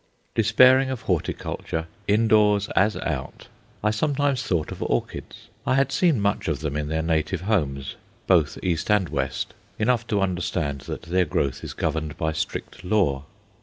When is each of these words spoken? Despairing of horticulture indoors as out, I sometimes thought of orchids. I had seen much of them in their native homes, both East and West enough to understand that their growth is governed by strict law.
Despairing 0.33 0.89
of 0.89 1.03
horticulture 1.03 1.85
indoors 2.07 2.69
as 2.69 2.97
out, 2.97 3.49
I 3.83 3.91
sometimes 3.91 4.41
thought 4.41 4.71
of 4.71 4.81
orchids. 4.81 5.47
I 5.63 5.75
had 5.75 5.91
seen 5.91 6.19
much 6.19 6.47
of 6.47 6.61
them 6.61 6.75
in 6.75 6.87
their 6.87 7.03
native 7.03 7.41
homes, 7.41 7.97
both 8.25 8.57
East 8.63 8.89
and 8.89 9.09
West 9.09 9.53
enough 9.77 10.07
to 10.07 10.19
understand 10.21 10.81
that 10.89 11.03
their 11.03 11.25
growth 11.25 11.63
is 11.63 11.73
governed 11.73 12.17
by 12.17 12.31
strict 12.33 12.83
law. 12.83 13.25